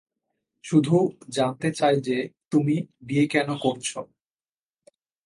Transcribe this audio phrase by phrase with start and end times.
[0.63, 0.95] শুধু
[1.29, 2.17] জানতে চাই যে,
[2.51, 2.75] তুমি
[3.01, 3.99] বিয়ে কেন করছো?